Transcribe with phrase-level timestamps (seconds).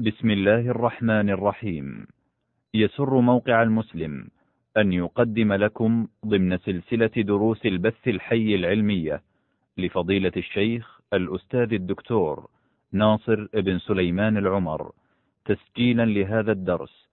[0.00, 2.06] بسم الله الرحمن الرحيم.
[2.74, 4.28] يسر موقع المسلم
[4.76, 9.22] أن يقدم لكم ضمن سلسلة دروس البث الحي العلمية
[9.78, 12.48] لفضيلة الشيخ الأستاذ الدكتور
[12.92, 14.92] ناصر بن سليمان العمر
[15.44, 17.08] تسجيلا لهذا الدرس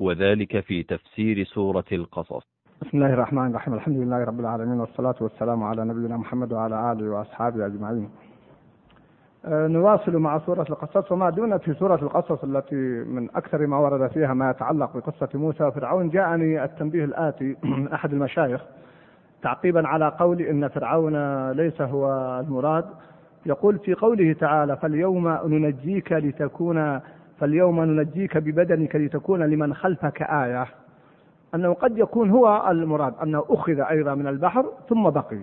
[0.00, 2.42] وذلك في تفسير سورة القصص.
[2.82, 3.74] بسم الله الرحمن الرحيم.
[3.74, 8.10] الحمد لله رب العالمين والصلاة والسلام على نبينا محمد وعلى آله وأصحابه أجمعين.
[9.48, 14.34] نواصل مع سورة القصص وما دون في سورة القصص التي من أكثر ما ورد فيها
[14.34, 16.08] ما يتعلق بقصة موسى وفرعون.
[16.08, 18.60] جاءني التنبيه الآتي من أحد المشايخ
[19.42, 22.06] تعقيبا على قول إن فرعون ليس هو
[22.40, 22.84] المراد.
[23.46, 27.00] يقول في قوله تعالى فاليوم ننجيك لتكون
[27.38, 30.66] فاليوم ننجيك ببدنك لتكون لمن خلفك آية.
[31.54, 35.38] أنه قد يكون هو المراد أنه أخذ أيضا من البحر ثم بقي.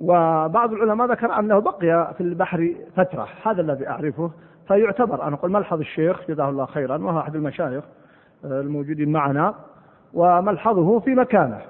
[0.00, 4.30] وبعض العلماء ذكر أنه بقي في البحر فترة هذا الذي أعرفه.
[4.68, 7.84] فيعتبر أنا أقول ملحظ الشيخ جزاه الله خيرا وهو أحد المشايخ
[8.44, 9.54] الموجودين معنا
[10.14, 11.60] وملحظه في مكانه.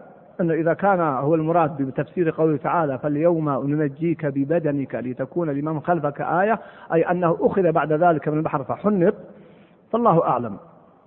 [0.41, 6.61] أنه إذا كان هو المراد بتفسير قوله تعالى فاليوم ننجيك ببدنك لتكون لمن خلفك آية
[6.93, 9.15] أي أنه أخذ بعد ذلك من البحر فحنط
[9.93, 10.57] فالله أعلم.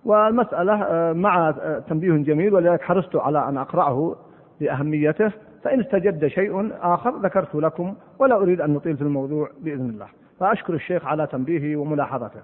[0.06, 4.16] والمسألة آه، مع آه، تنبيه جميل ولذلك حرصت على أن أقرأه
[4.60, 5.32] لأهميته.
[5.64, 10.08] فإن استجد شيء آخر ذكرت لكم ولا أريد أن نطيل في الموضوع بإذن الله.
[10.40, 12.42] فأشكر الشيخ على تنبيهه وملاحظته.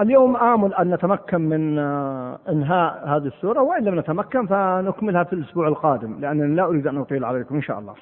[0.00, 1.78] اليوم آمل أن نتمكن من
[2.48, 7.24] إنهاء هذه السورة وإن لم نتمكن فنكملها في الأسبوع القادم لأنني لا أريد أن أطيل
[7.24, 7.94] عليكم إن شاء الله.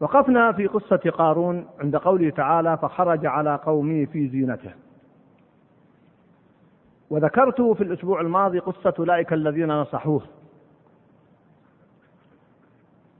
[0.00, 4.70] وقفنا في قصة قارون عند قوله تعالى فخرج على قومه في زينته.
[7.10, 10.22] وذكرت في الأسبوع الماضي قصة أولئك الذين نصحوه.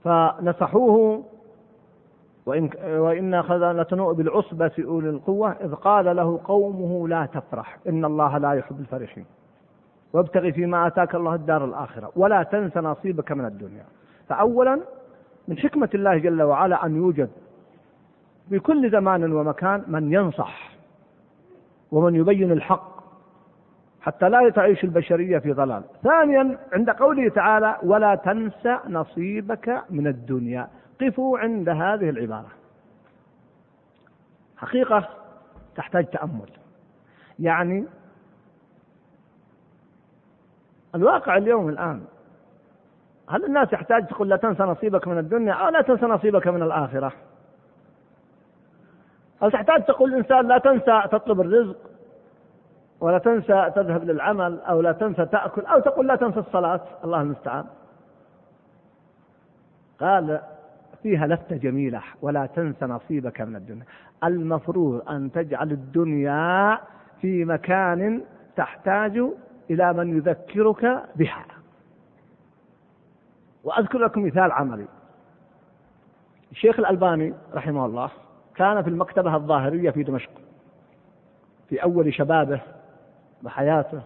[0.07, 1.23] فنصحوه
[2.45, 8.53] وإن وإنا خذلتنوء بالعصبة أولي القوة إذ قال له قومه لا تفرح إن الله لا
[8.53, 9.25] يحب الفرحين.
[10.13, 13.85] وابتغ فيما آتاك الله الدار الآخرة ولا تنس نصيبك من الدنيا.
[14.29, 14.79] فأولا
[15.47, 17.29] من حكمة الله جل وعلا أن يوجد
[18.49, 20.71] في كل زمان ومكان من ينصح
[21.91, 22.96] ومن يبين الحق.
[24.07, 30.67] حتى لا تعيش البشرية في ضلال ثانيا عند قوله تعالى ولا تنس نصيبك من الدنيا.
[31.01, 32.47] قفوا عند هذه العبارة.
[34.57, 35.09] حقيقة
[35.75, 36.49] تحتاج تأمل.
[37.39, 37.85] يعني
[40.95, 42.03] الواقع اليوم الآن
[43.29, 47.13] هل الناس يحتاج تقول لا تنسى نصيبك من الدنيا أو لا تنسى نصيبك من الآخرة
[49.41, 51.96] هل تحتاج تقول الإنسان لا تنسى تطلب الرزق
[52.99, 56.81] ولا تنسى تذهب للعمل أو لا تنسى تأكل أو تقول لا تنسى الصلاة.
[57.03, 57.65] الله المستعان.
[59.99, 60.41] قال
[61.03, 63.85] فيها لفتة جميلة ولا تنسى نصيبك من الدنيا.
[64.23, 66.79] المفروض أن تجعل الدنيا
[67.21, 68.21] في مكان
[68.55, 69.23] تحتاج
[69.69, 71.45] إلى من يذكرك بها.
[73.63, 74.85] وأذكر لكم مثال عملي.
[76.51, 78.09] الشيخ الألباني رحمه الله
[78.55, 80.31] كان في المكتبة الظاهرية في دمشق
[81.69, 82.61] في أول شبابه
[83.45, 84.01] وحياته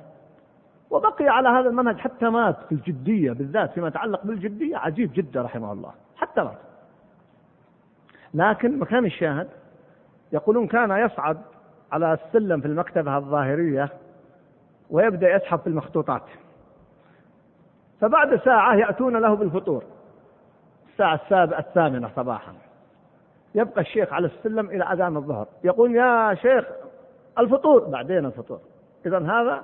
[0.90, 4.78] وبقي على هذا المنهج حتى مات في الجدية بالذات فيما يتعلق بالجدية.
[4.78, 5.92] عجيب جدا رحمه الله.
[6.16, 6.58] حتى مات.
[8.34, 9.48] لكن مكان الشاهد
[10.32, 11.38] يقولون كان يصعد
[11.92, 13.90] على السلم في المكتبة الظاهرية
[14.90, 16.24] ويبدأ يسحب في المخطوطات.
[18.02, 19.84] فبعد ساعة يأتون له بالفطور.
[20.92, 22.54] الساعة السابعة الثامنة صباحا.
[23.56, 25.48] يبقى الشيخ على السلم إلى أذان الظهر.
[25.64, 26.66] يقول يا شيخ
[27.40, 27.86] الفطور.
[27.86, 28.60] بعدين الفطور.
[29.06, 29.64] إذا هذا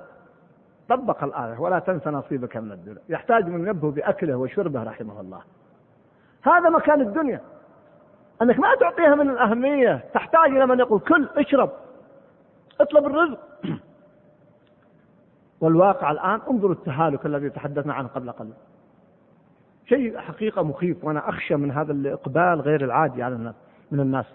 [0.88, 3.02] طبق الآية ولا تنس نصيبك من الدنيا.
[3.08, 5.40] يحتاج من ينبه بأكله وشربه رحمه الله.
[6.42, 7.40] هذا مكان الدنيا.
[8.42, 11.70] أنك ما تعطيها من الأهمية تحتاج إلى من يقول كل اشرب
[12.80, 13.38] اطلب الرزق.
[15.60, 18.54] والواقع الآن انظروا التهالك الذي تحدثنا عنه قبل قليل.
[19.88, 23.54] شيء حقيقة مخيف وأنا أخشى من هذا الإقبال غير العادي على الناس
[23.90, 24.26] من الناس.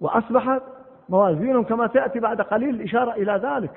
[0.00, 0.62] وأصبحت
[1.08, 3.70] موازينهم كما تأتي بعد قليل الإشارة إلى ذلك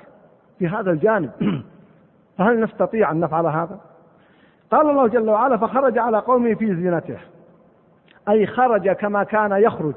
[0.58, 1.30] في هذا الجانب.
[2.38, 3.80] فهل نستطيع أن نفعل هذا؟
[4.70, 7.18] قال الله جل وعلا فخرج على قومه في زينته.
[8.28, 9.94] أي خرج كما كان يخرج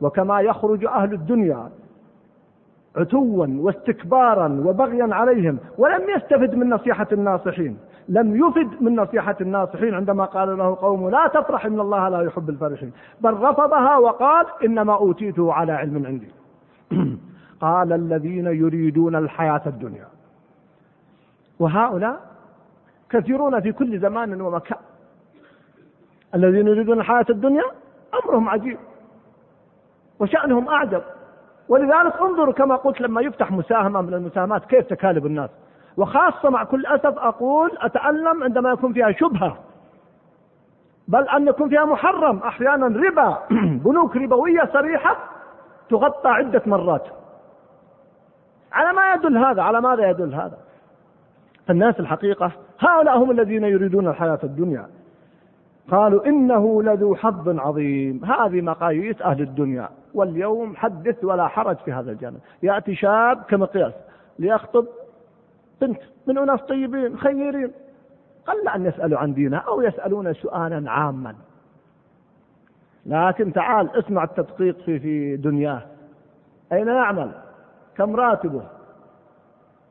[0.00, 1.70] وكما يخرج أهل الدنيا
[2.96, 7.78] عتوا واستكبارا وبغيا عليهم ولم يستفد من نصيحة الناصحين.
[8.08, 12.50] لم يفد من نصيحة الناصحين عندما قال له قوم لا تفرح إن الله لا يحب
[12.50, 12.92] الفرحين.
[13.20, 16.28] بل رفضها وقال إنما أوتيته على علم عندي.
[17.60, 20.08] قال الذين يريدون الحياة الدنيا.
[21.58, 22.20] وهؤلاء
[23.10, 24.78] كثيرون في كل زمان ومكان.
[26.34, 27.64] الذين يريدون الحياة الدنيا
[28.24, 28.78] أمرهم عجيب
[30.20, 31.02] وشأنهم أعجب.
[31.68, 35.50] ولذلك انظروا كما قلت لما يفتح مساهمة من المساهمات كيف تكالب الناس.
[35.96, 39.58] وخاصة مع كل أسف أقول أتألم عندما يكون فيها شبهة.
[41.08, 42.38] بل أن يكون فيها محرم.
[42.38, 43.38] أحيانا ربا.
[43.84, 45.35] بنوك ربوية صريحة
[45.90, 47.06] تغطى عدة مرات.
[48.72, 50.58] على ما يدل هذا؟ على ماذا يدل هذا؟
[51.66, 54.86] فالناس الحقيقة هؤلاء هم الذين يريدون الحياة الدنيا.
[55.90, 58.24] قالوا إنه لذو حظ عظيم.
[58.24, 59.88] هذه مقاييس أهل الدنيا.
[60.14, 62.38] واليوم حدث ولا حرج في هذا الجانب.
[62.62, 63.92] يأتي شاب كمقياس
[64.38, 64.86] ليخطب
[65.80, 67.72] بنت من أناس طيبين خيرين.
[68.46, 71.34] قل أن يسألوا عن دينه أو يسألون سؤالا عاما.
[73.06, 75.82] لكن تعال اسمع التدقيق في في دنياه.
[76.72, 77.30] أين يعمل؟
[77.96, 78.62] كم راتبه؟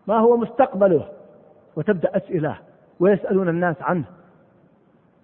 [0.08, 1.06] ما هو مستقبله؟
[1.76, 2.58] وتبدأ أسئلة
[3.00, 4.04] ويسألون الناس عنه.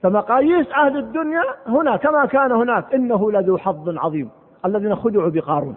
[0.04, 4.30] فمقاييس أهل الدنيا هنا كما كان هناك إنه لذو حظ عظيم
[4.66, 5.76] الذين خدعوا بقارون.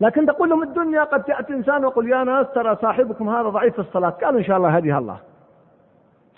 [0.00, 3.80] لكن تقول لهم الدنيا قد تأتي إنسان ويقول يا ناس ترى صاحبكم هذا ضعيف في
[3.80, 4.10] الصلاة.
[4.10, 5.18] قالوا إن شاء الله هديها الله.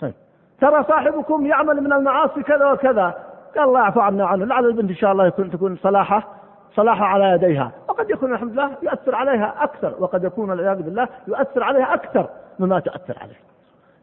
[0.01, 0.13] طيب.
[0.61, 3.26] ترى صاحبكم يعمل من المعاصي كذا وكذا.
[3.55, 6.27] قال الله يعفو عنا عنه لعل البنت إن شاء الله يكون تكون صلاحة
[6.75, 7.71] صلاحة على يديها.
[7.89, 9.93] وقد يكون الحمد لله يؤثر عليها أكثر.
[9.99, 12.29] وقد يكون والعياذ بالله يؤثر عليها أكثر
[12.59, 13.39] مما تؤثر عليه.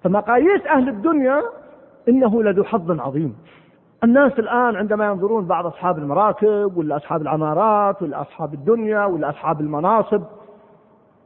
[0.03, 1.43] فمقاييس أهل الدنيا
[2.09, 3.37] إنه لذو حظ عظيم.
[4.05, 9.61] الناس الآن عندما ينظرون بعض أصحاب المراكب ولا أصحاب العمارات ولا أصحاب الدنيا ولا أصحاب
[9.61, 10.23] المناصب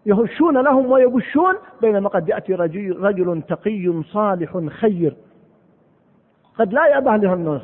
[0.06, 5.17] يهشون لهم ويبشون بينما قد يأتي رجل, رجل تقي صالح خير.
[6.59, 7.62] قد لا يأبه له الناس.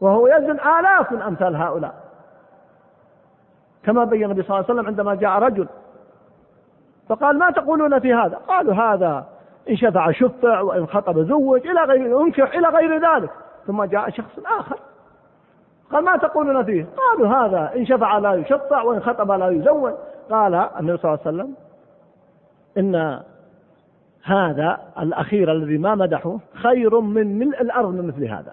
[0.00, 1.94] وهو يزن آلاف من أمثال هؤلاء.
[3.84, 5.68] كما بين النبي صلى الله عليه وسلم عندما جاء رجل
[7.08, 9.26] فقال ما تقولون في هذا؟ قالوا هذا
[9.70, 13.30] إن شفع شفع وإن خطب زوج إلى غير انكح إلى غير ذلك.
[13.66, 14.78] ثم جاء شخص آخر
[15.92, 19.92] قال ما تقولون فيه؟ قالوا هذا إن شفع لا يشفع وإن خطب لا يزوج.
[20.30, 21.54] قال النبي صلى الله عليه وسلم
[22.78, 23.20] إن
[24.24, 28.52] هذا الأخير الذي ما مدحه خير من ملء الأرض من مثل هذا.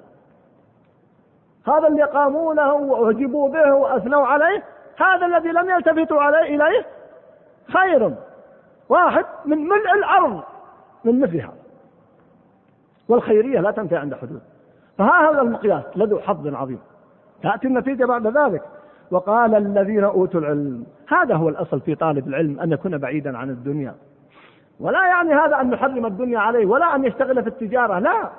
[1.67, 4.63] هذا اللي قاموا له وأعجبوا به وأثنوا عليه
[4.97, 6.85] هذا الذي لم يلتفتوا عليه إليه
[7.73, 8.13] خير
[8.89, 10.43] واحد من ملء الأرض
[11.05, 11.61] من مثل هذا
[13.09, 14.41] والخيرية لا تنتهي عند حدود.
[14.97, 16.79] فها هذا المقياس لذو حظ عظيم.
[17.43, 18.61] تأتي النتيجة بعد ذلك.
[19.11, 23.95] وقال الذين أوتوا العلم هذا هو الأصل في طالب العلم أن يكون بعيدا عن الدنيا.
[24.79, 28.29] ولا يعني هذا أن نحرم الدنيا عليه ولا أن يشتغل في التجارة لا.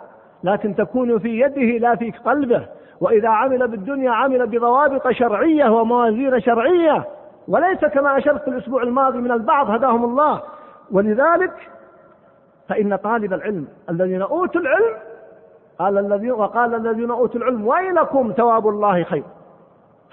[0.45, 2.67] لكن تكون في يده لا في قلبه.
[3.01, 7.05] وإذا عمل بالدنيا عمل بضوابط شرعية وموازين شرعية.
[7.49, 10.43] وليس كما أشرت الأسبوع الماضي من البعض هداهم الله.
[10.91, 11.53] ولذلك
[12.69, 14.97] فإن طالب العلم الذين أوتوا العلم
[15.79, 19.25] قال الذين وقال الذين أوتوا العلم ويلكم ثواب الله خير.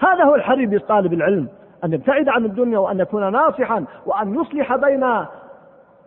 [0.00, 1.48] هذا هو الحري بطالب العلم
[1.84, 5.26] أن يبتعد عن الدنيا وأن يكون ناصحا وأن يصلح بين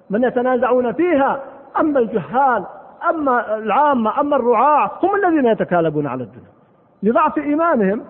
[0.09, 1.39] من يتنازعون فيها.
[1.79, 2.65] أما الجهال
[3.09, 6.53] أما العامة أما الرعاة هم الذين يتكالبون على الدنيا.
[7.03, 8.03] لضعف إيمانهم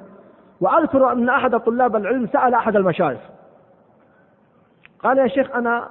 [0.62, 3.20] وأذكر أن أحد طلاب العلم سأل أحد المشايخ
[5.00, 5.90] قال يا شيخ أنا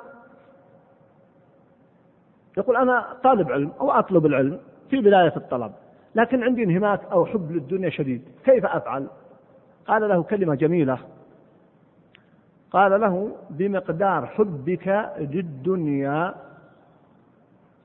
[2.57, 4.59] يقول أنا طالب علم أو أطلب العلم
[4.91, 5.73] في بداية الطلب
[6.15, 9.07] لكن عندي انهماك أو حب للدنيا شديد كيف أفعل؟
[9.87, 10.99] قال له كلمة جميلة.
[12.71, 16.35] قال له بمقدار حبك للدنيا.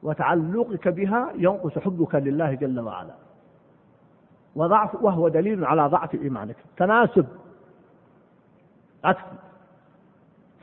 [0.03, 3.13] وتعلقك بها ينقص حبك لله جل وعلا.
[4.55, 6.55] وضعف وهو دليل على ضعف إيمانك.
[6.77, 7.25] تناسب.
[9.03, 9.23] عكس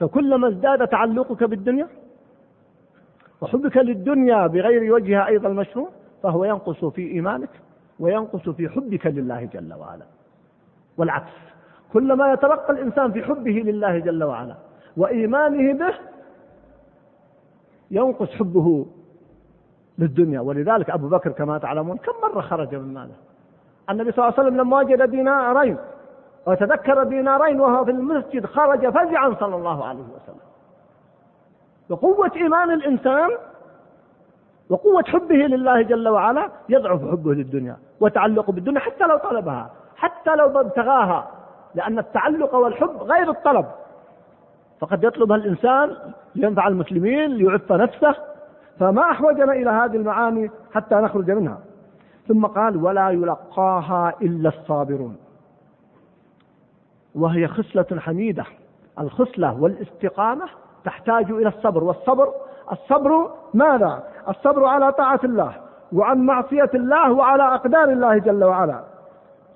[0.01, 1.89] فكلما ازداد تعلقك بالدنيا
[3.41, 5.89] وحبك للدنيا بغير وجهها أيضا المشروع
[6.23, 7.51] فهو ينقص في إيمانك
[8.01, 10.05] وينقص في حبك لله جل وعلا.
[10.97, 11.33] والعكس.
[11.93, 14.57] كلما يترقى الإنسان في حبه لله جل وعلا
[14.97, 15.95] وإيمانه به
[17.91, 18.87] ينقص حبه
[19.99, 20.41] للدنيا.
[20.41, 23.15] ولذلك أبو بكر كما تعلمون كم مرة خرج من ماله.
[23.91, 25.77] النبي صلى الله عليه وسلم لما وجد دينارين.
[26.47, 30.45] وتذكر دينارين وهو في المسجد خرج فزعا صلى الله عليه وسلم.
[31.89, 33.31] وقوة إيمان الإنسان
[34.71, 40.61] وقوة حبه لله جل وعلا يضعف حبه للدنيا وتعلقه بالدنيا حتى لو طلبها حتى لو
[40.61, 41.31] ابتغاها
[41.75, 43.67] لأن التعلق والحب غير الطلب.
[44.81, 45.97] فقد يطلبها الإنسان
[46.35, 48.15] لينفع المسلمين ليعف نفسه
[48.79, 51.59] فما أحوجنا إلى هذه المعاني حتى نخرج منها.
[52.29, 55.17] ثم قال ولا يلقاها إلا الصابرون.
[57.15, 58.45] وهي خصلة حميدة.
[59.01, 60.45] الخصلة والاستقامة
[60.85, 61.85] تحتاج إلى الصبر.
[61.85, 62.29] والصبر
[62.73, 65.53] الصبر ماذا؟ الصبر على طاعة الله
[65.93, 68.85] وعن معصية الله وعلى أقدار الله جل وعلا.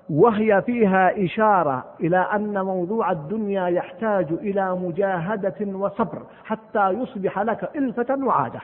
[0.09, 8.25] وهي فيها إشارة إلى أن موضوع الدنيا يحتاج إلى مجاهدة وصبر حتى يصبح لك إلفة
[8.25, 8.59] وعادة.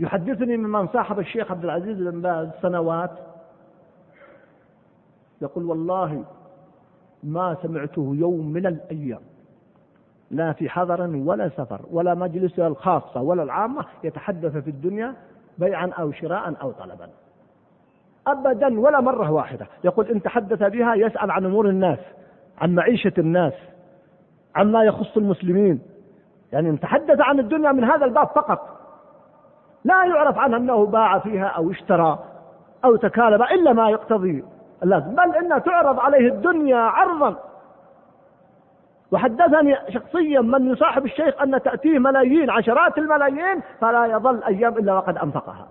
[0.00, 3.10] يحدثني ممن صاحب الشيخ عبد العزيز بن باز سنوات.
[5.42, 6.24] يقول والله
[7.22, 9.20] ما سمعته يوم من الأيام.
[10.30, 15.14] لا في حضر ولا سفر ولا مجلس الخاصة ولا العامة يتحدث في الدنيا
[15.58, 17.08] بيعا أو شراء أو طلبا.
[18.26, 19.66] أبدا ولا مرة واحدة.
[19.84, 21.98] يقول إن تحدث بها يسأل عن أمور الناس
[22.58, 23.54] عن معيشة الناس
[24.54, 25.80] عما يخص المسلمين.
[26.52, 28.79] يعني إن تحدث عن الدنيا من هذا الباب فقط.
[29.84, 32.18] لا يعرف عنه أنه باع فيها أو اشترى
[32.84, 34.44] أو تكالب إلا ما يقتضي
[34.82, 35.14] اللازم.
[35.14, 37.36] بل إنها تعرض عليه الدنيا عرضا.
[39.12, 45.18] وحدثني شخصيا من يصاحب الشيخ أن تأتيه ملايين عشرات الملايين فلا يظل أيام إلا وقد
[45.18, 45.68] أنفقها.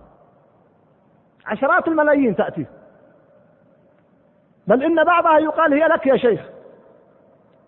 [1.45, 2.65] عشرات الملايين تأتي
[4.67, 6.41] بل إن بعضها يقال هي لك يا شيخ.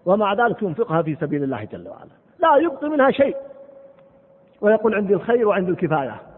[0.06, 2.12] ومع ذلك ينفقها في سبيل الله جل وعلا.
[2.40, 3.36] لا يبقي منها شيء.
[4.62, 6.31] ويقول عندي الخير وعندي الكفاية.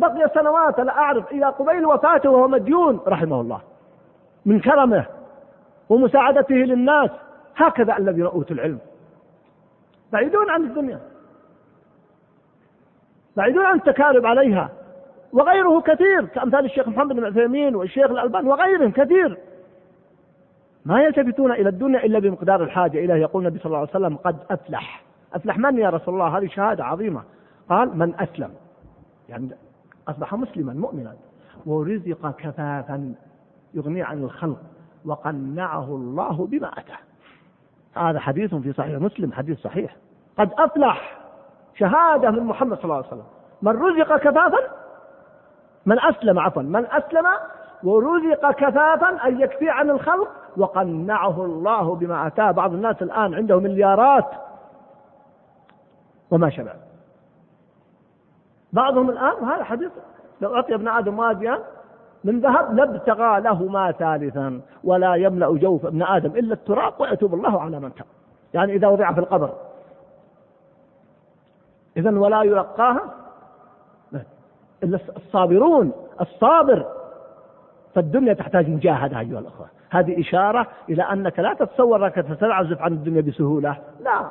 [0.00, 1.32] بقي سنوات لا أعرف.
[1.32, 3.60] إلى قبيل وفاته وهو مديون رحمه الله
[4.46, 5.06] من كرمه
[5.88, 7.10] ومساعدته للناس
[7.56, 8.78] هكذا الذين أوتوا العلم.
[10.12, 11.00] بعيدون عن الدنيا.
[13.36, 14.68] بعيدون عن التكالب عليها.
[15.32, 19.38] وغيره كثير كأمثال الشيخ محمد بن عثيمين والشيخ الألباني وغيرهم كثير.
[20.84, 24.36] ما يلتفتون إلى الدنيا إلا بمقدار الحاجة إليه يقول النبي صلى الله عليه وسلم قد
[24.50, 25.02] أفلح.
[25.34, 27.22] أفلح من يا رسول الله؟ هذه شهادة عظيمة.
[27.68, 28.50] قال من أسلم.
[29.28, 29.48] يعني
[30.08, 31.16] أصبح مسلما مؤمنا.
[31.66, 33.14] ورزق كفافا
[33.74, 34.58] يغني عن الخلق
[35.04, 36.98] وقنعه الله بما أتاه.
[37.94, 39.96] هذا حديث في صحيح مسلم حديث صحيح.
[40.38, 41.18] قد أفلح
[41.74, 43.24] شهادة من محمد صلى الله عليه وسلم.
[43.62, 44.58] من رزق كفافا
[45.86, 47.26] من أسلم عفوا من أسلم
[47.84, 52.50] ورزق كفافا أن يكفي عن الخلق وقنعه الله بما أتاه.
[52.50, 54.30] بعض الناس الآن عنده مليارات.
[56.30, 56.72] وما شبع
[58.72, 59.90] بعضهم الآن هذا حديث
[60.40, 61.58] لو أعطي ابن آدم واديا
[62.24, 67.80] من ذهب لابتغى لهما ثالثا ولا يملأ جوف ابن آدم إلا التراب ويتوب الله على
[67.80, 68.06] من تاب.
[68.54, 69.52] يعني إذا وضع في القبر.
[71.96, 73.00] إذا ولا يلقاها
[74.82, 76.86] إلا الصابرون الصابر.
[77.94, 79.66] فالدنيا تحتاج مجاهدة أيها الأخوة.
[79.90, 83.76] هذه إشارة إلى أنك لا تتصور أنك تتعزف عن الدنيا بسهولة.
[84.00, 84.30] لا.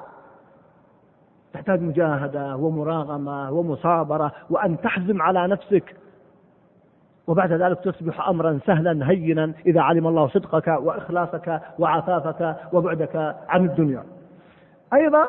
[1.54, 5.96] تحتاج مجاهدة ومراغمة ومصابرة وأن تحزم على نفسك.
[7.28, 14.04] وبعد ذلك تصبح أمرا سهلا هينا إذا علم الله صدقك وإخلاصك وعفافك وبعدك عن الدنيا.
[14.94, 15.28] أيضا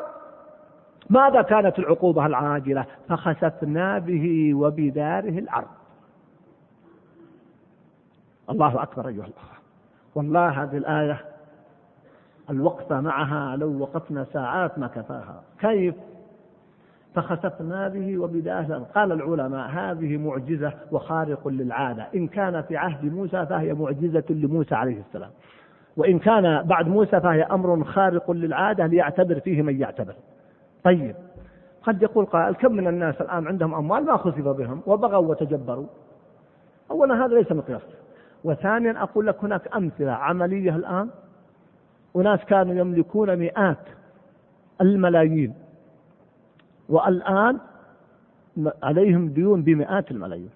[1.09, 5.67] ماذا كانت العقوبة العاجلة؟ فخسفنا به وبداره الأرض.
[8.49, 9.57] الله أكبر أيها الأخوة.
[10.15, 11.21] والله هذه الآية
[12.49, 15.43] الوقفة معها لو وقفنا ساعات ما كفاها.
[15.59, 15.95] كيف؟
[17.15, 22.07] فخسفنا به وبداره قال العلماء هذه معجزة وخارق للعادة.
[22.15, 25.29] إن كان في عهد موسى فهي معجزة لموسى عليه السلام.
[25.97, 30.13] وإن كان بعد موسى فهي أمر خارق للعادة ليعتبر فيه من يعتبر.
[30.83, 31.15] طيب.
[31.83, 35.87] قد يقول قائل كم من الناس الآن عندهم أموال ما خسف بهم وبغوا وتجبروا.
[36.91, 37.81] أولا هذا ليس مقياس.
[38.43, 41.09] وثانيا أقول لك هناك أمثلة عملية الآن.
[42.15, 43.77] أناس كانوا يملكون مئات
[44.81, 45.60] الملايين.
[46.91, 47.59] والآن
[48.83, 50.49] عليهم ديون بمئات الملايين.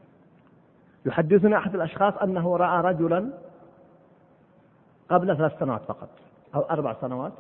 [1.06, 3.30] يحدثنا أحد الأشخاص أنه رأى رجلا
[5.10, 6.10] قبل ثلاث سنوات فقط
[6.56, 7.34] أو أربع سنوات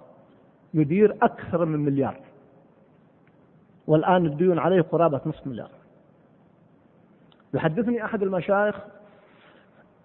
[0.73, 2.19] يدير أكثر من مليار.
[3.87, 5.69] والآن الديون عليه قرابة نصف مليار.
[7.53, 8.75] يحدثني أحد المشايخ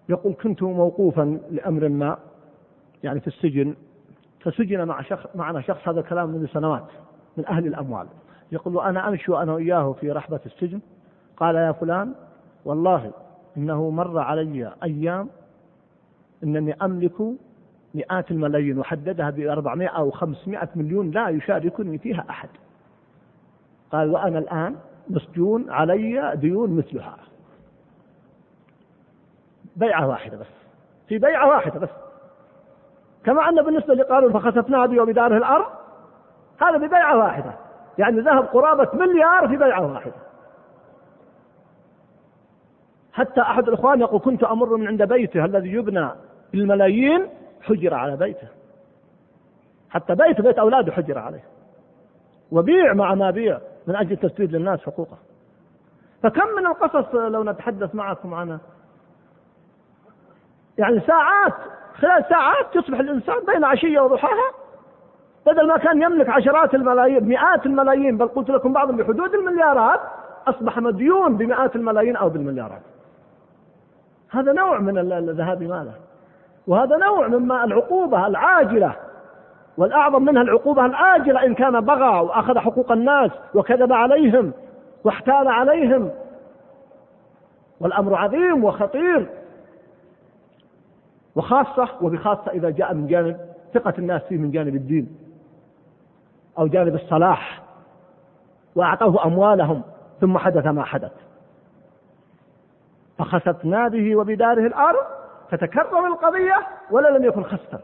[0.09, 2.17] يقول كنت موقوفا لأمر ما
[3.03, 3.75] يعني في السجن
[4.39, 6.87] فسجن مع شخص معنا شخص هذا الكلام منذ سنوات
[7.37, 8.07] من أهل الأموال.
[8.51, 10.81] يقول أنا أمشي وأنا وإياه في رحبة السجن.
[11.37, 12.13] قال يا فلان
[12.65, 13.11] والله
[13.57, 15.29] إنه مر علي أيام
[16.43, 17.21] إنني أملك
[17.95, 22.49] مئات الملايين وحددها ب 400 أو 500 مليون لا يشاركني فيها أحد.
[23.91, 24.75] قال وأنا الآن
[25.09, 27.17] مسجون علي ديون مثلها.
[29.75, 30.47] بيعة واحدة بس.
[31.07, 31.89] في بيعة واحدة بس.
[33.23, 35.65] كما أن بالنسبة لقارون فخسفنا به وبداره الأرض
[36.61, 37.53] هذا ببيعة واحدة.
[38.01, 40.13] يعني ذهب قرابة مليار في بيعة واحدة.
[43.13, 46.09] حتى أحد الإخوان يقول كنت أمر من عند بيته الذي يبنى
[46.51, 47.29] بالملايين
[47.61, 48.47] حجر على بيته.
[49.89, 51.43] حتى بيت بيت أولاده حجر عليه.
[52.51, 55.17] وبيع مع ما بيع من أجل تسديد للناس حقوقه.
[56.23, 58.59] فكم من القصص لو نتحدث معكم عنها؟
[60.77, 61.53] يعني ساعات
[61.95, 64.60] خلال ساعات يصبح الإنسان بين عشية وضحاها
[65.45, 69.99] بدل ما كان يملك عشرات الملايين مئات الملايين بل قلت لكم بعضهم بحدود المليارات
[70.47, 72.81] أصبح مديون بمئات الملايين أو بالمليارات.
[74.31, 75.93] هذا نوع من الذهاب ماله
[76.67, 78.95] وهذا نوع مما العقوبة العاجلة
[79.77, 84.51] والأعظم منها العقوبة العاجلة إن كان بغى وأخذ حقوق الناس وكذب عليهم
[85.03, 86.11] واحتال عليهم.
[87.79, 89.29] والأمر عظيم وخطير
[91.35, 93.37] وخاصة وبخاصة إذا جاء من جانب
[93.73, 95.30] ثقة الناس فيه من جانب الدين.
[96.61, 97.61] أو جانب الصلاح
[98.75, 99.81] وأعطوه أموالهم
[100.21, 101.11] ثم حدث ما حدث.
[103.17, 105.05] فخسفنا به وبداره الأرض
[105.51, 106.55] فتكرر القضية
[106.91, 107.79] ولا لم يكن خسفا.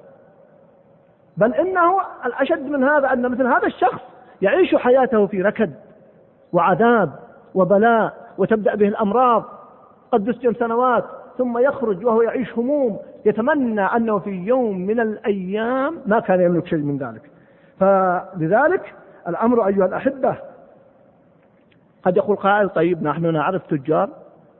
[1.37, 4.01] بل إنه الأشد من هذا أن مثل هذا الشخص
[4.41, 5.73] يعيش حياته في ركد
[6.53, 7.11] وعذاب
[7.55, 9.43] وبلاء وتبدأ به الأمراض
[10.11, 11.03] قد يسجن سنوات
[11.37, 16.79] ثم يخرج وهو يعيش هموم يتمنى أنه في يوم من الأيام ما كان يملك شيء
[16.79, 17.36] من ذلك.
[17.79, 18.93] فلذلك
[19.27, 20.37] الأمر أيها الأحبة
[22.03, 24.09] قد يقول قائل طيب نحن نعرف تجار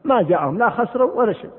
[0.04, 1.52] ما جاءهم لا خسروا ولا شيء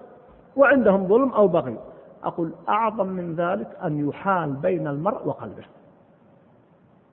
[0.56, 1.76] وعندهم ظلم أو بغي
[2.24, 5.64] أقول أعظم من ذلك أن يحال بين المرء وقلبه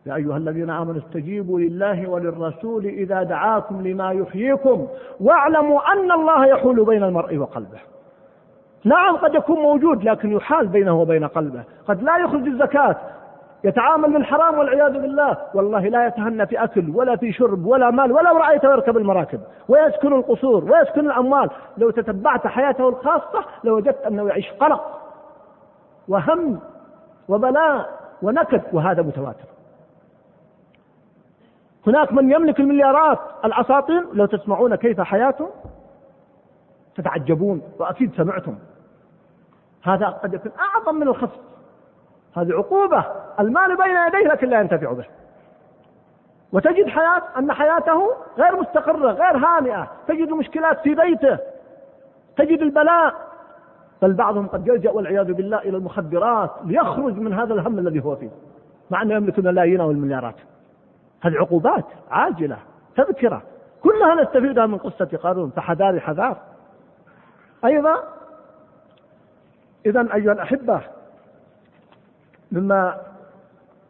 [0.06, 4.88] يا أيها الذين آمنوا استجيبوا لله وللرسول إذا دعاكم لما يحييكم
[5.20, 7.80] واعلموا أن الله يحول بين المرء وقلبه
[8.84, 12.96] نعم قد يكون موجود لكن يحال بينه وبين قلبه قد لا يخرج الزكاة
[13.66, 15.38] يتعامل بالحرام والعياذ بالله.
[15.54, 20.14] والله لا يتهنى في أكل ولا في شرب ولا مال ولا رأيته يركب المراكب ويسكن
[20.14, 21.50] القصور ويسكن الأموال.
[21.78, 25.02] لو تتبعت حياته الخاصة لوجدت أنه يعيش قلق
[26.08, 26.60] وهم
[27.28, 27.90] وبلاء
[28.22, 29.48] ونكد وهذا متواتر.
[31.88, 35.50] هناك من يملك المليارات الأساطين لو تسمعون كيف حياته
[36.96, 38.56] تتعجبون وأكيد سمعتم.
[39.84, 41.42] هذا قد يكون أعظم من الخصم.
[42.38, 43.06] هذه عقوبة
[43.40, 45.06] المال بين يديه لكن لا ينتفع به.
[46.52, 49.88] وتجد حياة أن حياته غير مستقرة غير هانئة.
[50.08, 51.38] تجد المشكلات في بيته.
[52.38, 53.14] تجد البلاء.
[54.02, 58.30] بل بعضهم قد يلجأ والعياذ بالله إلى المخدرات ليخرج من هذا الهم الذي هو فيه.
[58.92, 60.36] مع أنه يملك الملايين والمليارات.
[61.22, 62.58] هذه عقوبات عاجلة
[62.96, 63.42] تذكرة.
[63.84, 66.38] كلها نستفيدها من قصة قارون فحذار حذار.
[67.66, 68.04] أيضا
[69.86, 70.82] إذا أيها الأحبة
[72.52, 72.96] مما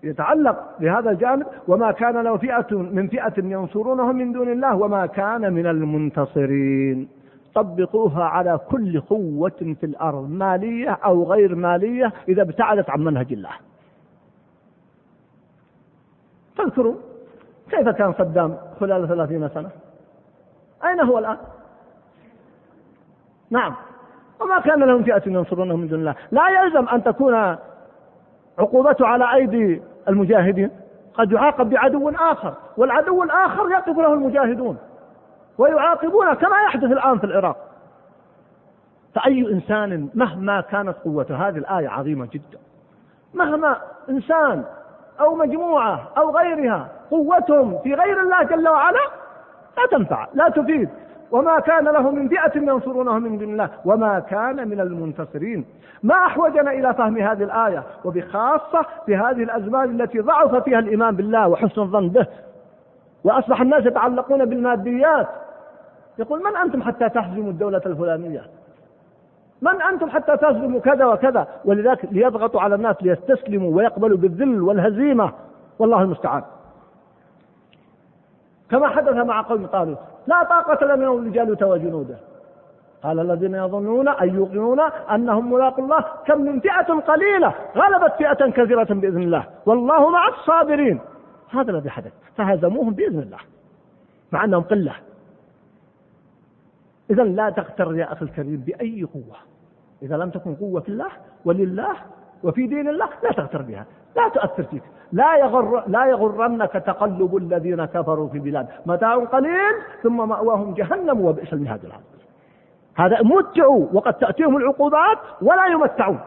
[0.03, 5.53] يتعلق بهذا الجانب وما كان له فئة من فئة ينصرونه من دون الله وما كان
[5.53, 7.07] من المنتصرين.
[7.55, 13.51] طبقوها على كل قوة في الأرض مالية أو غير مالية إذا ابتعدت عن منهج الله.
[16.57, 16.95] تذكروا
[17.71, 19.69] كيف كان صدام خلال ثلاثين سنة؟
[20.85, 21.37] أين هو الآن؟
[23.49, 23.75] نعم.
[24.41, 26.15] وما كان لهم فئة ينصرونه من دون الله.
[26.31, 27.55] لا يلزم أن تكون
[28.59, 30.71] عقوبته على أيدي المجاهدين
[31.13, 34.77] قد يعاقب بعدو آخر والعدو الآخر يقف له المجاهدون
[35.57, 37.57] ويعاقبونه كما يحدث الآن في العراق.
[39.15, 42.59] فأي إنسان مهما كانت قوته هذه الآية عظيمة جدا.
[43.33, 43.77] مهما
[44.09, 44.63] إنسان
[45.19, 48.99] أو مجموعة أو غيرها قوتهم في غير الله جل وعلا
[49.77, 50.89] لا تنفع لا تفيد.
[51.31, 55.65] وما كان له من فئة ينصرونه من دون الله وما كان من المنتصرين.
[56.03, 61.47] ما أحوجنا إلى فهم هذه الآية وبخاصة في هذه الأزمان التي ضعف فيها الإيمان بالله
[61.47, 62.27] وحسن الظن به
[63.23, 65.27] وأصبح الناس يتعلقون بالماديات.
[66.19, 68.41] يقول من أنتم حتى تهزموا الدولة الفلانية؟
[69.61, 75.31] من أنتم حتى تهزموا كذا وكذا؟ ولذلك ليضغطوا على الناس ليستسلموا ويقبلوا بالذل والهزيمة.
[75.79, 76.43] والله المستعان.
[78.71, 82.17] كما حدث مع قوم طالوت لا طاقة لنا لجالوت وجنوده
[83.03, 88.87] قال الذين يظنون أن يوقنون أنهم ملاقوا الله كم من فئة قليلة غلبت فئة كثيرة
[88.93, 89.47] بإذن الله.
[89.65, 90.99] والله مع الصابرين.
[91.49, 92.11] هذا الذي حدث.
[92.37, 93.37] فهزموهم بإذن الله.
[94.31, 94.95] مع أنهم قلة.
[97.09, 99.37] إذا لا تغتر يا أخي الكريم بأي قوة.
[100.01, 101.09] إذا لم تكن قوة في الله
[101.45, 101.95] ولله
[102.43, 103.85] وفي دين الله لا تغتر بها.
[104.15, 104.83] لا تؤثر فيك.
[105.11, 108.67] لا يغر لا يغرنك تقلب الذين كفروا في البلاد.
[108.85, 112.05] متاع قليل ثم مأواهم جهنم وبئس المهاد العظيم.
[112.95, 116.19] هذا متعوا وقد تأتيهم العقوبات ولا يمتعون.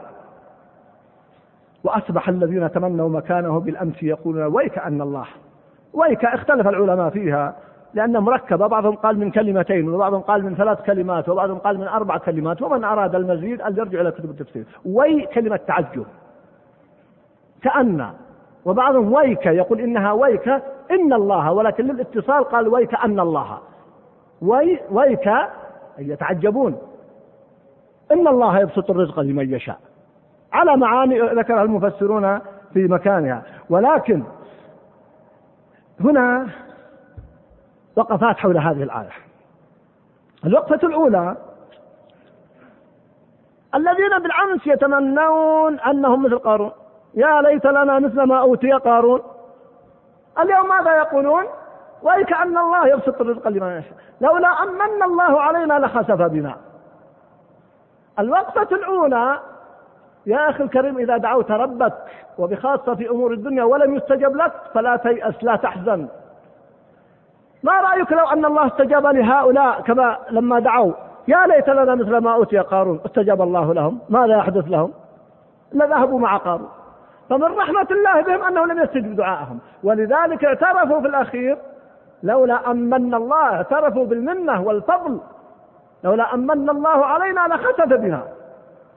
[1.85, 5.27] وأصبح الذين تمنوا مكانه بالأمس يقولون ويك أن الله
[5.93, 7.57] ويك اختلف العلماء فيها
[7.95, 12.19] لأنها مركبة بعضهم قال من كلمتين وبعضهم قال من ثلاث كلمات وبعضهم قال من أربع
[12.19, 14.65] كلمات ومن أراد المزيد أن يرجع إلى كتب التفسير.
[14.87, 16.07] وي كلمة تعجب.
[17.63, 18.11] كأن
[18.69, 20.49] وبعضهم ويك يقول إنها ويك
[20.91, 23.59] إن الله ولكن للاتصال قال ويك أن الله.
[24.43, 25.31] وي ويك
[25.99, 26.79] يتعجبون.
[28.13, 29.81] إن الله يبسط الرزق لمن يشاء.
[30.53, 32.39] على معاني ذكرها المفسرون
[32.73, 33.43] في مكانها.
[33.71, 34.23] ولكن
[36.01, 36.49] هنا
[37.97, 39.11] وقفات حول هذه الآية.
[40.45, 41.37] الوقفة الأولى
[43.75, 46.71] الذين بالأمس يتمنون أنهم مثل قارون.
[47.15, 49.21] يا ليت لنا مثل ما أوتي قارون.
[50.41, 51.45] اليوم ماذا يقولون؟
[52.03, 53.99] وكأن الله يبسط الرزق لمن يشاء.
[54.21, 56.57] لولا أمن الله علينا لخسف بنا.
[58.19, 59.41] الوقفة الأولى
[60.27, 61.95] يا أخي الكريم إذا دعوت ربك
[62.39, 66.09] وبخاصة في أمور الدنيا ولم يستجب لك فلا تيأس لا تحزن.
[67.63, 70.93] ما رأيك لو أن الله استجاب لهؤلاء؟ كما لما دعوا
[71.29, 73.01] يا ليت لنا مثل ما أوتي قارون.
[73.07, 74.93] استجاب الله لهم؟ ماذا يحدث لهم؟
[75.73, 76.69] لذهبوا مع قارون.
[77.31, 81.59] فمن رحمة الله بهم أنه لم يستجب دعائهم ولذلك اعترفوا في الأخير
[82.23, 85.21] لولا أمن الله اعترفوا بالمنة والفضل
[86.05, 88.23] لولا أمن الله علينا لخسف بنا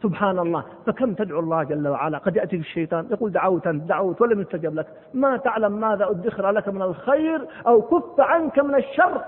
[0.03, 0.63] سبحان الله.
[0.85, 4.87] فكم تدعو الله جل وعلا؟ قد يأتي الشيطان يقول دعوت دعوت ولم يستجب لك.
[5.13, 9.21] ما تعلم ماذا أدخر لك من الخير أو كف عنك من الشر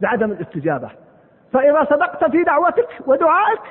[0.00, 0.90] بعدم الاستجابة.
[1.52, 3.62] فإذا صدقت في دعوتك ودعائك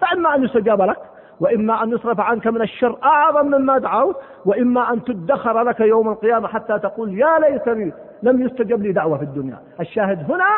[0.00, 0.98] فإما أن يستجاب لك
[1.40, 6.48] وإما أن يصرف عنك من الشر أعظم مما دعوت وإما أن تدخر لك يوم القيامة
[6.48, 9.58] حتى تقول يا ليتني لم يستجب لي دعوة في الدنيا.
[9.80, 10.48] الشاهد هنا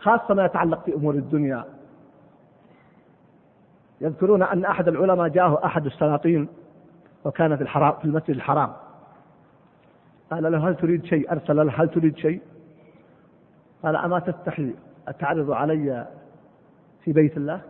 [0.00, 1.64] خاصة ما يتعلق في أمور الدنيا.
[4.00, 6.48] يذكرون أن أحد العلماء جاءه أحد السلاطين
[7.24, 8.72] وكان في الحرام في المسجد الحرام.
[10.30, 12.40] قال له هل تريد شيء؟ أرسل له هل تريد شيء؟
[13.82, 14.74] قال أما تستحي
[15.18, 16.06] تعرض علي
[17.04, 17.60] في بيت الله؟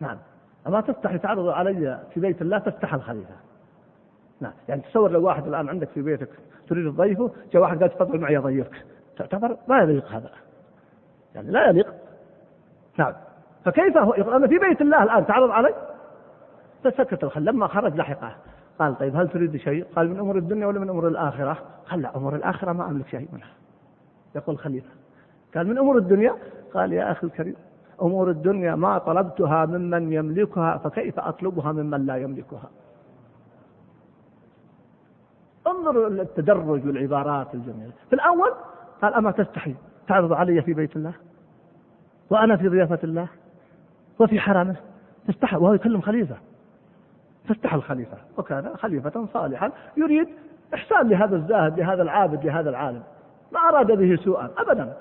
[0.00, 0.16] نعم.
[0.66, 3.34] أما تفتح تعرض علي في بيت الله تفتح الخليفة.
[4.40, 4.52] نعم.
[4.68, 6.28] يعني تصور لو واحد الآن عندك في بيتك
[6.68, 8.84] تريد تضيفه جاء واحد قال تفضل معي أضيفك.
[9.16, 10.30] تعتبر ما يليق هذا.
[11.34, 11.94] يعني لا يليق.
[12.98, 13.12] نعم.
[13.64, 15.74] فكيف هو؟ أنا في بيت الله الآن تعرض علي؟
[16.84, 17.44] فسكت الخل.
[17.44, 18.36] لما خرج لحقه.
[18.78, 21.58] قال طيب هل تريد شيء؟ قال من أمور الدنيا ولا من أمور الآخرة؟
[21.90, 23.50] قال لا أمور الآخرة ما أملك شيء منها.
[24.36, 24.90] يقول الخليفة
[25.54, 26.34] قال من أمور الدنيا؟
[26.74, 27.56] قال يا أخي الكريم
[28.02, 32.70] أمور الدنيا ما طلبتها ممن يملكها فكيف أطلبها ممن لا يملكها؟
[35.66, 37.92] انظروا التدرج والعبارات الجميلة.
[38.08, 38.52] في الأول
[39.02, 39.74] قال أما تستحي
[40.08, 41.12] تعرض علي في بيت الله؟
[42.30, 43.28] وأنا في ضيافة الله؟
[44.18, 44.76] وفي حرمه؟
[45.28, 45.56] تستحى.
[45.56, 46.36] وهو يكلم خليفة.
[47.48, 48.16] فاستحى الخليفة.
[48.38, 50.28] وكان خليفة صالحا يريد
[50.74, 53.02] إحسان لهذا الزاهد لهذا العابد لهذا العالم.
[53.52, 54.96] ما أراد به سوءا أبدا.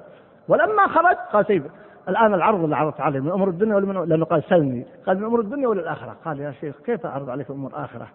[0.47, 1.63] ولما خرج قال سيف
[2.09, 5.23] الآن العرض اللي عرضت عليه من أمور الدنيا ولا من لأنه قال سلني قال من
[5.23, 8.07] أمور الدنيا ولا الآخرة قال يا شيخ كيف أعرض عليك أمور آخرة؟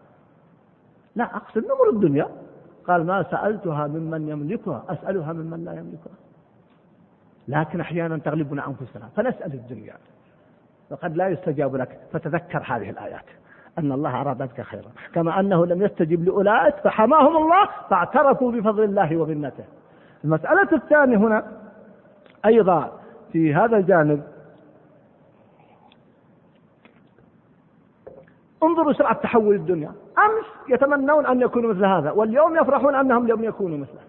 [1.17, 2.29] لا أقصد من أمور الدنيا.
[2.87, 4.85] قال ما سألتها ممن يملكها.
[4.89, 6.13] أسألها ممن لا يملكها.
[7.49, 9.09] لكن أحيانا تغلبنا أنفسنا.
[9.17, 9.95] فنسأل الدنيا.
[10.91, 12.01] وقد لا يستجاب لك.
[12.13, 13.25] فتذكر هذه الآيات.
[13.79, 14.91] أن الله أراد بك خيرا.
[15.15, 19.65] كما أنه لم يستجب لأولئك فحماهم الله فاعترفوا بفضل الله ومنته.
[20.25, 21.45] المسألة الثانية هنا
[22.45, 23.00] أيضا
[23.33, 24.23] في هذا الجانب.
[28.63, 29.93] انظروا سرعة تحول الدنيا.
[30.19, 34.01] أمس يتمنون أن يكونوا مثل هذا واليوم يفرحون أنهم لم يكونوا مثله.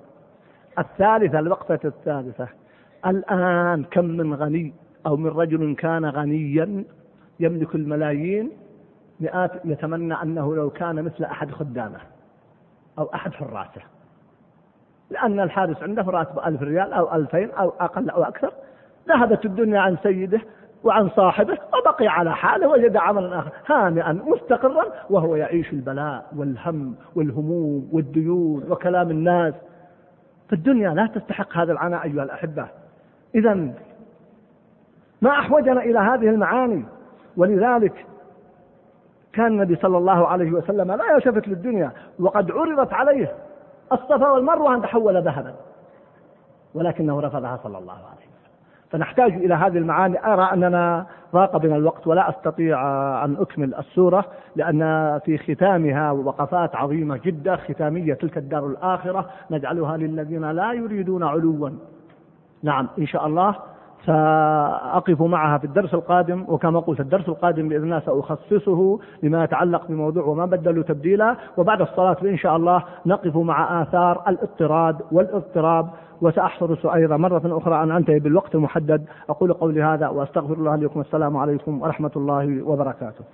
[0.79, 2.47] الثالثة الوقفة الثالثة.
[3.05, 4.73] الآن كم من غني
[5.05, 6.83] أو من رجل كان غنيا
[7.39, 8.51] يملك الملايين؟
[9.19, 11.99] مئات يتمنى أنه لو كان مثل أحد خدامه
[12.99, 13.81] أو أحد حراسه
[15.09, 18.53] لأن الحارس عنده راتب ألف ريال أو ألفين أو أقل أو أكثر.
[19.07, 20.41] ذهبت الدنيا عن سيده
[20.83, 27.89] وعن صاحبه وبقي على حاله وجد عملا آخر هانئا مستقرا وهو يعيش البلاء والهم والهموم
[27.91, 29.53] والديون وكلام الناس.
[30.49, 32.67] فالدنيا لا تستحق هذا العناء أيها الأحبة.
[33.35, 33.53] إذا
[35.21, 36.85] ما أحوجنا إلى هذه المعاني.
[37.37, 38.05] ولذلك
[39.33, 43.35] كان النبي صلى الله عليه وسلم لا يلتفت للدنيا وقد عرضت عليه
[43.93, 45.55] الصفا والمروة أن تحول ذهبا
[46.73, 48.40] ولكنه رفضها صلى الله عليه وسلم.
[48.91, 50.25] فنحتاج إلى هذه المعاني.
[50.25, 52.79] أرى أننا ضاق بنا الوقت ولا أستطيع
[53.25, 54.25] أن أكمل السورة
[54.55, 61.69] لأن في ختامها وقفات عظيمة جدا ختامية تلك الدار الآخرة نجعلها للذين لا يريدون علوا.
[62.63, 63.55] نعم إن شاء الله
[64.05, 70.23] سأقف معها في الدرس القادم وكما قلت الدرس القادم بإذن الله سأخصصه لما يتعلق بموضوع
[70.23, 75.89] وما بدلوا تبديلا وبعد الصلاة إن شاء الله نقف مع آثار الاضطراد والاضطراب
[76.21, 79.05] وسأحرص أيضا مرة أخرى أن أنتهي بالوقت المحدد.
[79.29, 83.25] أقول قولي هذا وأستغفر الله لكم السلام عليكم ورحمة الله وبركاته.